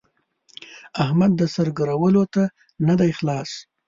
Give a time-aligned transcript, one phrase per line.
[1.03, 2.43] احمد د سر ګرولو ته
[2.87, 3.49] نه دی خلاص.